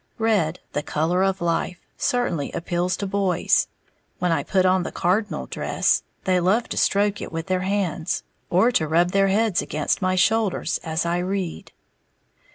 [0.17, 3.67] Red, the color of life, certainly appeals to boys;
[4.17, 8.23] when I put on the cardinal dress, they love to stroke it with their hands,
[8.49, 11.71] or to rub their heads against my shoulders as I read.